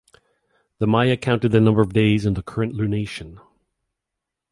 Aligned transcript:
The 0.79 0.87
Maya 0.87 1.15
counted 1.15 1.51
the 1.51 1.61
number 1.61 1.79
of 1.79 1.93
days 1.93 2.25
in 2.25 2.33
the 2.33 2.41
current 2.41 2.73
lunation. 2.73 3.37